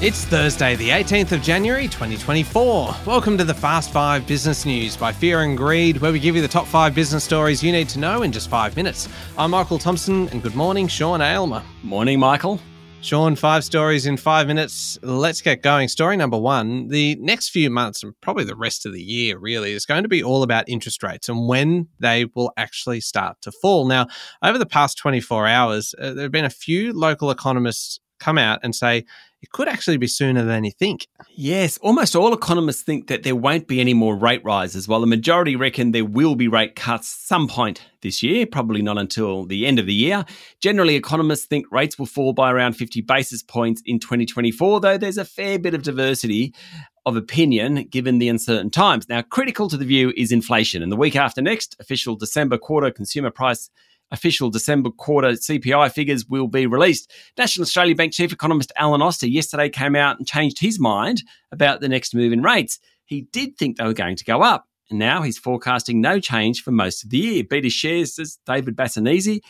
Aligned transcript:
It's 0.00 0.24
Thursday, 0.26 0.76
the 0.76 0.90
18th 0.90 1.32
of 1.32 1.42
January, 1.42 1.88
2024. 1.88 2.94
Welcome 3.04 3.36
to 3.36 3.42
the 3.42 3.52
Fast 3.52 3.90
Five 3.90 4.28
Business 4.28 4.64
News 4.64 4.96
by 4.96 5.10
Fear 5.10 5.40
and 5.40 5.56
Greed, 5.56 5.96
where 5.96 6.12
we 6.12 6.20
give 6.20 6.36
you 6.36 6.40
the 6.40 6.46
top 6.46 6.68
five 6.68 6.94
business 6.94 7.24
stories 7.24 7.64
you 7.64 7.72
need 7.72 7.88
to 7.88 7.98
know 7.98 8.22
in 8.22 8.30
just 8.30 8.48
five 8.48 8.76
minutes. 8.76 9.08
I'm 9.36 9.50
Michael 9.50 9.76
Thompson, 9.76 10.28
and 10.28 10.40
good 10.40 10.54
morning, 10.54 10.86
Sean 10.86 11.20
Aylmer. 11.20 11.64
Morning, 11.82 12.20
Michael. 12.20 12.60
Sean, 13.00 13.34
five 13.34 13.64
stories 13.64 14.06
in 14.06 14.16
five 14.16 14.46
minutes. 14.46 15.00
Let's 15.02 15.40
get 15.40 15.64
going. 15.64 15.88
Story 15.88 16.16
number 16.16 16.38
one 16.38 16.86
the 16.86 17.16
next 17.16 17.48
few 17.48 17.68
months, 17.68 18.04
and 18.04 18.14
probably 18.20 18.44
the 18.44 18.54
rest 18.54 18.86
of 18.86 18.92
the 18.92 19.02
year, 19.02 19.36
really, 19.36 19.72
is 19.72 19.84
going 19.84 20.04
to 20.04 20.08
be 20.08 20.22
all 20.22 20.44
about 20.44 20.68
interest 20.68 21.02
rates 21.02 21.28
and 21.28 21.48
when 21.48 21.88
they 21.98 22.26
will 22.36 22.52
actually 22.56 23.00
start 23.00 23.38
to 23.40 23.50
fall. 23.50 23.84
Now, 23.84 24.06
over 24.44 24.58
the 24.58 24.66
past 24.66 24.96
24 24.98 25.48
hours, 25.48 25.92
uh, 25.98 26.12
there 26.12 26.22
have 26.22 26.30
been 26.30 26.44
a 26.44 26.50
few 26.50 26.92
local 26.92 27.32
economists 27.32 27.98
come 28.18 28.38
out 28.38 28.60
and 28.62 28.74
say 28.74 29.04
it 29.40 29.50
could 29.52 29.68
actually 29.68 29.98
be 29.98 30.08
sooner 30.08 30.44
than 30.44 30.64
you 30.64 30.72
think. 30.72 31.06
Yes, 31.30 31.78
almost 31.78 32.16
all 32.16 32.34
economists 32.34 32.82
think 32.82 33.06
that 33.06 33.22
there 33.22 33.36
won't 33.36 33.68
be 33.68 33.80
any 33.80 33.94
more 33.94 34.16
rate 34.16 34.44
rises, 34.44 34.88
while 34.88 35.00
the 35.00 35.06
majority 35.06 35.54
reckon 35.54 35.92
there 35.92 36.04
will 36.04 36.34
be 36.34 36.48
rate 36.48 36.74
cuts 36.74 37.08
some 37.08 37.46
point 37.46 37.82
this 38.02 38.22
year, 38.22 38.46
probably 38.46 38.82
not 38.82 38.98
until 38.98 39.44
the 39.44 39.66
end 39.66 39.78
of 39.78 39.86
the 39.86 39.94
year. 39.94 40.24
Generally, 40.60 40.96
economists 40.96 41.46
think 41.46 41.66
rates 41.70 41.98
will 41.98 42.06
fall 42.06 42.32
by 42.32 42.50
around 42.50 42.72
50 42.74 43.00
basis 43.02 43.42
points 43.42 43.80
in 43.86 44.00
2024, 44.00 44.80
though 44.80 44.98
there's 44.98 45.18
a 45.18 45.24
fair 45.24 45.58
bit 45.58 45.74
of 45.74 45.82
diversity 45.82 46.52
of 47.06 47.16
opinion 47.16 47.86
given 47.90 48.18
the 48.18 48.28
uncertain 48.28 48.70
times. 48.70 49.08
Now, 49.08 49.22
critical 49.22 49.68
to 49.68 49.76
the 49.76 49.84
view 49.84 50.12
is 50.16 50.32
inflation, 50.32 50.82
and 50.82 50.90
the 50.90 50.96
week 50.96 51.14
after 51.14 51.40
next, 51.40 51.76
official 51.78 52.16
December 52.16 52.58
quarter 52.58 52.90
consumer 52.90 53.30
price 53.30 53.70
official 54.10 54.50
December 54.50 54.90
quarter 54.90 55.30
CPI 55.30 55.92
figures 55.92 56.26
will 56.26 56.48
be 56.48 56.66
released. 56.66 57.10
National 57.36 57.62
Australia 57.62 57.94
Bank 57.94 58.12
Chief 58.12 58.32
Economist 58.32 58.72
Alan 58.76 59.02
Oster 59.02 59.26
yesterday 59.26 59.68
came 59.68 59.94
out 59.94 60.18
and 60.18 60.26
changed 60.26 60.60
his 60.60 60.78
mind 60.78 61.22
about 61.52 61.80
the 61.80 61.88
next 61.88 62.14
move 62.14 62.32
in 62.32 62.42
rates. 62.42 62.78
He 63.04 63.22
did 63.32 63.56
think 63.56 63.76
they 63.76 63.84
were 63.84 63.92
going 63.92 64.16
to 64.16 64.24
go 64.24 64.42
up, 64.42 64.68
and 64.90 64.98
now 64.98 65.22
he's 65.22 65.38
forecasting 65.38 66.00
no 66.00 66.20
change 66.20 66.62
for 66.62 66.70
most 66.70 67.04
of 67.04 67.10
the 67.10 67.18
year. 67.18 67.44
BetaShares, 67.44 68.08
says 68.08 68.38
David 68.46 68.76
Bassanese. 68.76 69.40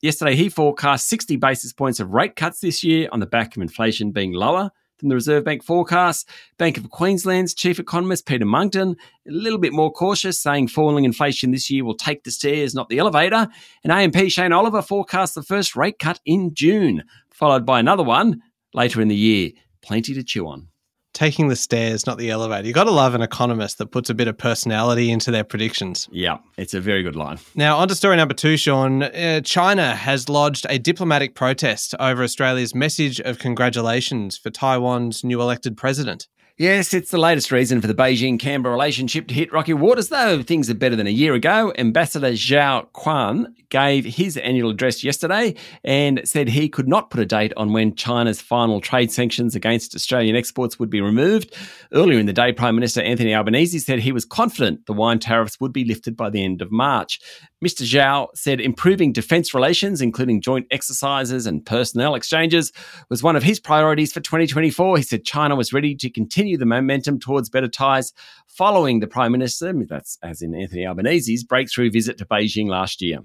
Yesterday, 0.00 0.36
he 0.36 0.48
forecast 0.48 1.08
60 1.08 1.36
basis 1.36 1.72
points 1.72 1.98
of 1.98 2.10
rate 2.10 2.36
cuts 2.36 2.60
this 2.60 2.84
year 2.84 3.08
on 3.10 3.18
the 3.18 3.26
back 3.26 3.56
of 3.56 3.62
inflation 3.62 4.12
being 4.12 4.32
lower 4.32 4.70
than 4.98 5.08
the 5.08 5.14
Reserve 5.14 5.44
Bank 5.44 5.62
forecast. 5.62 6.28
Bank 6.58 6.76
of 6.76 6.90
Queensland's 6.90 7.54
chief 7.54 7.78
economist, 7.78 8.26
Peter 8.26 8.44
Munckton, 8.44 8.96
a 9.26 9.30
little 9.30 9.58
bit 9.58 9.72
more 9.72 9.92
cautious, 9.92 10.40
saying 10.40 10.68
falling 10.68 11.04
inflation 11.04 11.50
this 11.50 11.70
year 11.70 11.84
will 11.84 11.96
take 11.96 12.24
the 12.24 12.30
stairs, 12.30 12.74
not 12.74 12.88
the 12.88 12.98
elevator. 12.98 13.48
And 13.84 13.92
AMP 13.92 14.30
Shane 14.30 14.52
Oliver 14.52 14.82
forecasts 14.82 15.34
the 15.34 15.42
first 15.42 15.76
rate 15.76 15.98
cut 15.98 16.20
in 16.24 16.54
June, 16.54 17.04
followed 17.30 17.64
by 17.64 17.80
another 17.80 18.04
one 18.04 18.42
later 18.74 19.00
in 19.00 19.08
the 19.08 19.16
year. 19.16 19.50
Plenty 19.82 20.14
to 20.14 20.22
chew 20.22 20.46
on 20.46 20.68
taking 21.14 21.48
the 21.48 21.56
stairs, 21.56 22.06
not 22.06 22.18
the 22.18 22.30
elevator. 22.30 22.66
You 22.66 22.72
got 22.72 22.84
to 22.84 22.90
love 22.90 23.14
an 23.14 23.22
economist 23.22 23.78
that 23.78 23.86
puts 23.86 24.10
a 24.10 24.14
bit 24.14 24.28
of 24.28 24.38
personality 24.38 25.10
into 25.10 25.30
their 25.30 25.44
predictions. 25.44 26.08
Yeah, 26.12 26.38
it's 26.56 26.74
a 26.74 26.80
very 26.80 27.02
good 27.02 27.16
line. 27.16 27.38
Now, 27.54 27.78
on 27.78 27.88
to 27.88 27.94
story 27.94 28.16
number 28.16 28.34
two, 28.34 28.56
Sean. 28.56 29.02
Uh, 29.02 29.40
China 29.40 29.94
has 29.94 30.28
lodged 30.28 30.66
a 30.68 30.78
diplomatic 30.78 31.34
protest 31.34 31.94
over 31.98 32.22
Australia's 32.22 32.74
message 32.74 33.20
of 33.20 33.38
congratulations 33.38 34.36
for 34.36 34.50
Taiwan's 34.50 35.24
new 35.24 35.40
elected 35.40 35.76
president. 35.76 36.28
Yes, 36.60 36.92
it's 36.92 37.12
the 37.12 37.18
latest 37.18 37.52
reason 37.52 37.80
for 37.80 37.86
the 37.86 37.94
Beijing 37.94 38.36
Canberra 38.36 38.72
relationship 38.72 39.28
to 39.28 39.34
hit 39.34 39.52
rocky 39.52 39.74
waters, 39.74 40.08
though 40.08 40.42
things 40.42 40.68
are 40.68 40.74
better 40.74 40.96
than 40.96 41.06
a 41.06 41.10
year 41.10 41.34
ago. 41.34 41.72
Ambassador 41.78 42.32
Xiao 42.32 42.88
Qian 42.90 43.54
gave 43.68 44.04
his 44.04 44.36
annual 44.38 44.70
address 44.70 45.04
yesterday 45.04 45.54
and 45.84 46.20
said 46.24 46.48
he 46.48 46.68
could 46.68 46.88
not 46.88 47.10
put 47.10 47.20
a 47.20 47.24
date 47.24 47.52
on 47.56 47.72
when 47.72 47.94
China's 47.94 48.40
final 48.40 48.80
trade 48.80 49.12
sanctions 49.12 49.54
against 49.54 49.94
Australian 49.94 50.34
exports 50.34 50.80
would 50.80 50.90
be 50.90 51.00
removed. 51.00 51.54
Earlier 51.92 52.18
in 52.18 52.26
the 52.26 52.32
day, 52.32 52.52
Prime 52.52 52.74
Minister 52.74 53.02
Anthony 53.02 53.36
Albanese 53.36 53.78
said 53.78 54.00
he 54.00 54.10
was 54.10 54.24
confident 54.24 54.86
the 54.86 54.92
wine 54.92 55.20
tariffs 55.20 55.60
would 55.60 55.72
be 55.72 55.84
lifted 55.84 56.16
by 56.16 56.28
the 56.28 56.42
end 56.42 56.60
of 56.60 56.72
March. 56.72 57.20
Mr. 57.64 57.82
Xiao 57.82 58.28
said 58.34 58.60
improving 58.60 59.12
defence 59.12 59.52
relations, 59.52 60.00
including 60.00 60.40
joint 60.40 60.66
exercises 60.70 61.46
and 61.46 61.66
personnel 61.66 62.14
exchanges, 62.14 62.72
was 63.10 63.22
one 63.22 63.34
of 63.34 63.42
his 63.42 63.58
priorities 63.58 64.12
for 64.12 64.20
2024. 64.20 64.96
He 64.96 65.02
said 65.02 65.24
China 65.24 65.56
was 65.56 65.72
ready 65.72 65.96
to 65.96 66.08
continue 66.08 66.56
the 66.56 66.66
momentum 66.66 67.18
towards 67.18 67.48
better 67.48 67.68
ties 67.68 68.12
following 68.46 69.00
the 69.00 69.08
Prime 69.08 69.32
Minister, 69.32 69.72
that's 69.88 70.18
as 70.22 70.40
in 70.40 70.54
Anthony 70.54 70.86
Albanese's 70.86 71.42
breakthrough 71.42 71.90
visit 71.90 72.18
to 72.18 72.26
Beijing 72.26 72.68
last 72.68 73.02
year. 73.02 73.18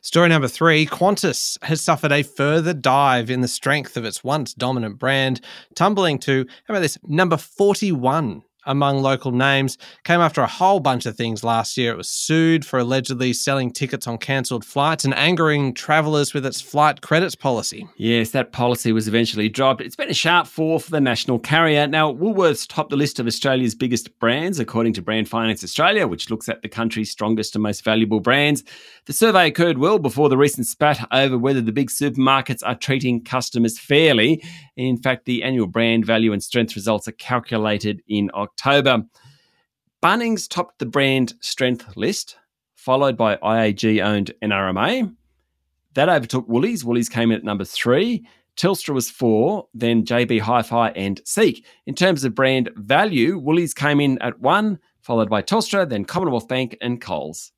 Story 0.00 0.30
number 0.30 0.48
three 0.48 0.86
Qantas 0.86 1.62
has 1.62 1.82
suffered 1.82 2.12
a 2.12 2.22
further 2.22 2.72
dive 2.72 3.30
in 3.30 3.42
the 3.42 3.48
strength 3.48 3.98
of 3.98 4.04
its 4.06 4.24
once 4.24 4.54
dominant 4.54 4.98
brand, 4.98 5.42
tumbling 5.74 6.18
to, 6.20 6.46
how 6.66 6.74
about 6.74 6.80
this, 6.80 6.96
number 7.06 7.36
41 7.36 8.42
among 8.66 9.02
local 9.02 9.32
names 9.32 9.78
came 10.04 10.20
after 10.20 10.40
a 10.40 10.46
whole 10.46 10.80
bunch 10.80 11.06
of 11.06 11.16
things 11.16 11.44
last 11.44 11.76
year. 11.76 11.92
It 11.92 11.96
was 11.96 12.08
sued 12.08 12.64
for 12.64 12.78
allegedly 12.78 13.32
selling 13.32 13.72
tickets 13.72 14.06
on 14.06 14.18
cancelled 14.18 14.64
flights 14.64 15.04
and 15.04 15.14
angering 15.14 15.74
travellers 15.74 16.34
with 16.34 16.46
its 16.46 16.60
flight 16.60 17.00
credits 17.00 17.34
policy. 17.34 17.86
Yes, 17.96 18.30
that 18.30 18.52
policy 18.52 18.92
was 18.92 19.08
eventually 19.08 19.48
dropped. 19.48 19.80
It's 19.80 19.96
been 19.96 20.10
a 20.10 20.14
sharp 20.14 20.46
fall 20.46 20.78
for 20.78 20.90
the 20.90 21.00
national 21.00 21.38
carrier. 21.38 21.86
Now, 21.86 22.12
Woolworths 22.12 22.66
topped 22.68 22.90
the 22.90 22.96
list 22.96 23.18
of 23.18 23.26
Australia's 23.26 23.74
biggest 23.74 24.18
brands, 24.18 24.58
according 24.58 24.94
to 24.94 25.02
Brand 25.02 25.28
Finance 25.28 25.62
Australia, 25.62 26.06
which 26.06 26.30
looks 26.30 26.48
at 26.48 26.62
the 26.62 26.68
country's 26.68 27.10
strongest 27.10 27.54
and 27.54 27.62
most 27.62 27.84
valuable 27.84 28.20
brands. 28.20 28.64
The 29.06 29.12
survey 29.12 29.48
occurred 29.48 29.78
well 29.78 29.98
before 29.98 30.28
the 30.28 30.36
recent 30.36 30.66
spat 30.66 31.06
over 31.12 31.36
whether 31.36 31.60
the 31.60 31.72
big 31.72 31.90
supermarkets 31.90 32.62
are 32.64 32.74
treating 32.74 33.22
customers 33.22 33.78
fairly. 33.78 34.42
In 34.76 34.96
fact, 34.96 35.24
the 35.24 35.42
annual 35.42 35.66
brand 35.66 36.04
value 36.04 36.32
and 36.32 36.42
strength 36.42 36.74
results 36.74 37.06
are 37.06 37.12
calculated 37.12 38.02
in 38.08 38.30
October. 38.34 39.04
Bunnings 40.02 40.48
topped 40.48 40.78
the 40.78 40.86
brand 40.86 41.34
strength 41.40 41.96
list, 41.96 42.36
followed 42.74 43.16
by 43.16 43.36
IAG 43.36 44.04
owned 44.04 44.32
NRMA. 44.42 45.14
That 45.94 46.08
overtook 46.08 46.48
Woolies. 46.48 46.84
Woolies 46.84 47.08
came 47.08 47.30
in 47.30 47.38
at 47.38 47.44
number 47.44 47.64
three. 47.64 48.26
Telstra 48.56 48.94
was 48.94 49.10
four, 49.10 49.68
then 49.74 50.04
JB 50.04 50.40
Hi 50.40 50.62
Fi 50.62 50.90
and 50.90 51.20
Seek. 51.24 51.64
In 51.86 51.94
terms 51.94 52.24
of 52.24 52.34
brand 52.34 52.70
value, 52.76 53.38
Woolies 53.38 53.74
came 53.74 54.00
in 54.00 54.20
at 54.22 54.38
one, 54.40 54.78
followed 55.00 55.28
by 55.28 55.42
Telstra, 55.42 55.88
then 55.88 56.04
Commonwealth 56.04 56.48
Bank 56.48 56.76
and 56.80 57.00
Coles. 57.00 57.52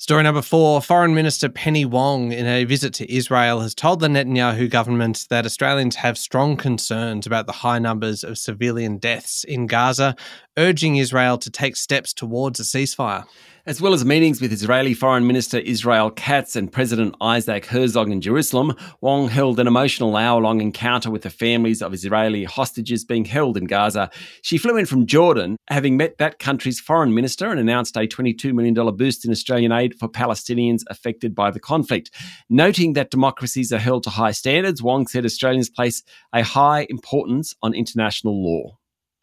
Story 0.00 0.22
number 0.22 0.40
four 0.40 0.80
Foreign 0.80 1.14
Minister 1.14 1.50
Penny 1.50 1.84
Wong, 1.84 2.32
in 2.32 2.46
a 2.46 2.64
visit 2.64 2.94
to 2.94 3.14
Israel, 3.14 3.60
has 3.60 3.74
told 3.74 4.00
the 4.00 4.08
Netanyahu 4.08 4.70
government 4.70 5.26
that 5.28 5.44
Australians 5.44 5.96
have 5.96 6.16
strong 6.16 6.56
concerns 6.56 7.26
about 7.26 7.44
the 7.44 7.52
high 7.52 7.78
numbers 7.78 8.24
of 8.24 8.38
civilian 8.38 8.96
deaths 8.96 9.44
in 9.44 9.66
Gaza, 9.66 10.16
urging 10.56 10.96
Israel 10.96 11.36
to 11.36 11.50
take 11.50 11.76
steps 11.76 12.14
towards 12.14 12.58
a 12.58 12.62
ceasefire. 12.62 13.26
As 13.66 13.78
well 13.78 13.92
as 13.92 14.06
meetings 14.06 14.40
with 14.40 14.54
Israeli 14.54 14.94
Foreign 14.94 15.26
Minister 15.26 15.58
Israel 15.58 16.10
Katz 16.10 16.56
and 16.56 16.72
President 16.72 17.14
Isaac 17.20 17.66
Herzog 17.66 18.10
in 18.10 18.22
Jerusalem, 18.22 18.74
Wong 19.02 19.28
held 19.28 19.60
an 19.60 19.66
emotional 19.66 20.16
hour 20.16 20.40
long 20.40 20.62
encounter 20.62 21.10
with 21.10 21.22
the 21.22 21.30
families 21.30 21.82
of 21.82 21.92
Israeli 21.92 22.44
hostages 22.44 23.04
being 23.04 23.26
held 23.26 23.58
in 23.58 23.66
Gaza. 23.66 24.10
She 24.40 24.56
flew 24.56 24.78
in 24.78 24.86
from 24.86 25.04
Jordan, 25.04 25.58
having 25.68 25.98
met 25.98 26.16
that 26.16 26.38
country's 26.38 26.80
foreign 26.80 27.14
minister, 27.14 27.50
and 27.50 27.60
announced 27.60 27.98
a 27.98 28.06
$22 28.06 28.54
million 28.54 28.72
boost 28.96 29.26
in 29.26 29.30
Australian 29.30 29.72
aid 29.72 29.94
for 29.94 30.08
Palestinians 30.08 30.80
affected 30.86 31.34
by 31.34 31.50
the 31.50 31.60
conflict. 31.60 32.10
Noting 32.48 32.94
that 32.94 33.10
democracies 33.10 33.74
are 33.74 33.78
held 33.78 34.04
to 34.04 34.10
high 34.10 34.32
standards, 34.32 34.82
Wong 34.82 35.06
said 35.06 35.26
Australians 35.26 35.68
place 35.68 36.02
a 36.32 36.42
high 36.42 36.86
importance 36.88 37.54
on 37.62 37.74
international 37.74 38.42
law. 38.42 38.79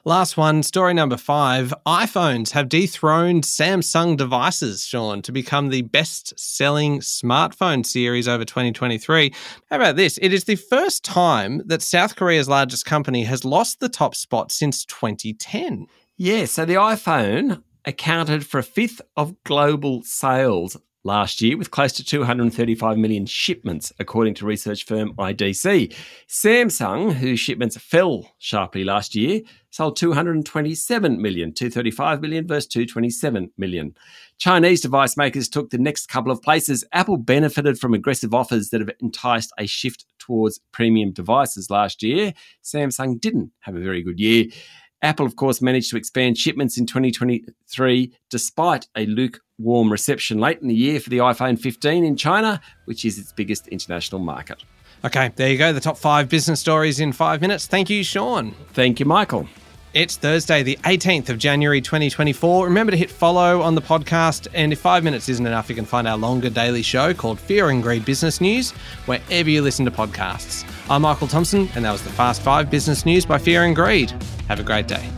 Last 0.08 0.38
one, 0.38 0.64
story 0.64 0.94
number 0.94 1.18
five. 1.18 1.74
iPhones 1.86 2.52
have 2.52 2.70
dethroned 2.70 3.44
Samsung 3.44 4.16
devices, 4.16 4.86
Sean, 4.86 5.22
to 5.24 5.34
become 5.34 5.68
the 5.68 5.82
best 5.82 6.34
selling 6.40 7.02
smartphone 7.02 7.86
series 7.86 8.26
over 8.26 8.46
2023. 8.46 9.34
How 9.70 9.76
about 9.76 9.98
this? 9.98 10.18
It 10.22 10.32
is 10.32 10.46
the 10.46 10.56
first 10.56 11.04
time 11.04 11.62
that 11.66 11.82
South 11.82 12.16
Korea's 12.16 12.48
largest 12.48 12.86
company 12.86 13.26
has 13.26 13.44
lost 13.44 13.82
the 13.82 13.90
top 13.90 14.16
spot 14.16 14.50
since 14.50 14.86
2010. 14.86 15.88
Yeah, 16.16 16.46
so 16.46 16.64
the 16.64 16.76
iPhone 16.76 17.62
accounted 17.84 18.46
for 18.46 18.60
a 18.60 18.64
fifth 18.64 19.02
of 19.18 19.44
global 19.44 20.04
sales 20.04 20.78
last 21.08 21.42
year 21.42 21.58
with 21.58 21.72
close 21.72 21.94
to 21.94 22.04
235 22.04 22.98
million 22.98 23.26
shipments, 23.26 23.92
according 23.98 24.36
to 24.36 24.46
research 24.46 24.86
firm 24.86 25.14
IDC. 25.16 25.96
Samsung, 26.28 27.14
whose 27.14 27.40
shipments 27.40 27.78
fell 27.78 28.36
sharply 28.38 28.84
last 28.84 29.16
year, 29.16 29.42
sold 29.72 29.96
227 29.96 31.20
million, 31.20 31.54
235 31.54 32.22
million 32.22 32.46
versus 32.46 32.68
227 32.68 33.52
million. 33.58 33.96
Chinese 34.38 34.82
device 34.82 35.18
makers 35.18 35.50
took 35.50 35.70
the 35.72 35.78
next 35.78 36.08
couple 36.08 36.32
of 36.32 36.42
places. 36.42 36.84
Apple 36.92 37.18
benefited 37.18 37.80
from 37.80 37.94
aggressive 37.96 38.36
offers 38.36 38.70
that 38.70 38.82
have 38.82 38.92
enticed 39.02 39.52
a 39.58 39.66
shift 39.66 40.06
towards 40.20 40.60
premium 40.72 41.12
devices 41.12 41.72
last 41.72 42.04
year. 42.04 42.34
Samsung 42.64 43.20
didn't 43.20 43.52
have 43.62 43.76
a 43.76 43.80
very 43.80 44.04
good 44.04 44.20
year. 44.20 44.46
Apple, 45.02 45.26
of 45.26 45.36
course, 45.36 45.62
managed 45.62 45.92
to 45.92 45.98
expand 45.98 46.38
shipments 46.38 46.78
in 46.78 46.86
2023 46.86 48.14
despite 48.30 48.88
a 48.96 49.06
lukewarm 49.60 49.92
reception 49.92 50.40
late 50.40 50.60
in 50.62 50.68
the 50.68 50.76
year 50.76 51.00
for 51.00 51.10
the 51.10 51.18
iPhone 51.18 51.60
15 51.60 52.04
in 52.04 52.16
China, 52.16 52.62
which 52.86 53.06
is 53.06 53.18
its 53.18 53.32
biggest 53.32 53.68
international 53.68 54.22
market. 54.22 54.64
Okay, 55.06 55.32
there 55.36 55.50
you 55.50 55.58
go. 55.58 55.74
The 55.74 55.80
top 55.80 55.98
five 55.98 56.28
business 56.30 56.60
stories 56.60 57.00
in 57.00 57.12
five 57.12 57.42
minutes. 57.42 57.68
Thank 57.68 57.90
you, 57.90 58.04
Sean. 58.04 58.56
Thank 58.74 59.00
you, 59.00 59.06
Michael. 59.06 59.48
It's 59.94 60.16
Thursday, 60.16 60.64
the 60.64 60.76
18th 60.84 61.30
of 61.30 61.38
January 61.38 61.82
2024. 61.82 62.66
Remember 62.66 62.92
to 62.92 62.98
hit 62.98 63.10
follow 63.10 63.62
on 63.62 63.74
the 63.74 63.82
podcast. 63.82 64.48
And 64.54 64.74
if 64.74 64.80
five 64.80 65.04
minutes 65.04 65.30
isn't 65.30 65.46
enough, 65.46 65.70
you 65.70 65.76
can 65.76 65.86
find 65.86 66.08
our 66.08 66.18
longer 66.18 66.50
daily 66.50 66.82
show 66.82 67.14
called 67.14 67.40
Fear 67.40 67.70
and 67.70 67.82
Greed 67.82 68.06
Business 68.06 68.42
News 68.42 68.72
wherever 69.06 69.50
you 69.50 69.62
listen 69.62 69.86
to 69.86 69.92
podcasts. 69.92 70.70
I'm 70.90 71.04
Michael 71.04 71.28
Thompson, 71.28 71.70
and 71.74 71.86
that 71.86 71.92
was 71.92 72.04
the 72.04 72.12
Fast 72.12 72.42
Five 72.42 72.70
Business 72.70 73.06
News 73.06 73.26
by 73.26 73.38
Fear 73.38 73.64
and 73.64 73.76
Greed. 73.76 74.12
Have 74.50 74.60
a 74.60 74.64
great 74.64 74.88
day. 74.88 75.10